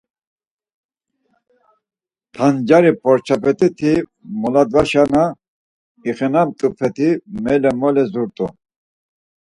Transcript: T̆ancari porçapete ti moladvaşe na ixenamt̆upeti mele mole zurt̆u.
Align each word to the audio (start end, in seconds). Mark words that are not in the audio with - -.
T̆ancari 2.33 2.91
porçapete 3.01 3.67
ti 3.77 3.91
moladvaşe 4.39 5.03
na 5.13 5.23
ixenamt̆upeti 6.09 7.09
mele 7.43 7.71
mole 7.79 8.03
zurt̆u. 8.11 8.47